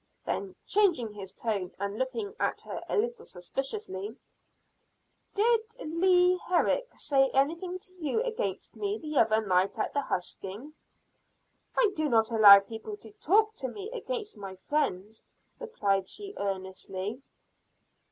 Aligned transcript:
Then, 0.25 0.55
changing 0.65 1.13
his 1.13 1.31
tone, 1.31 1.73
and 1.77 1.99
looking 1.99 2.33
at 2.39 2.61
her 2.61 2.83
a 2.89 2.97
little 2.97 3.23
suspiciously. 3.23 4.17
"Did 5.35 5.61
Leah 5.79 6.39
Herrick 6.39 6.89
say 6.95 7.29
anything 7.35 7.77
to 7.77 7.93
you 8.03 8.19
against 8.23 8.75
me 8.75 8.97
the 8.97 9.19
other 9.19 9.45
night 9.45 9.77
at 9.77 9.93
the 9.93 10.01
husking?" 10.01 10.73
"I 11.77 11.91
do 11.95 12.09
not 12.09 12.31
allow 12.31 12.61
people 12.61 12.97
to 12.97 13.11
talk 13.11 13.53
to 13.57 13.67
me 13.67 13.91
against 13.91 14.37
my 14.37 14.55
friends," 14.55 15.23
replied 15.59 16.09
she 16.09 16.33
earnestly. 16.35 17.21